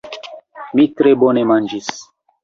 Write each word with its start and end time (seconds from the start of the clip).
Mi 0.79 0.85
tre 1.01 1.11
bone 1.25 1.43
manĝis. 1.51 1.91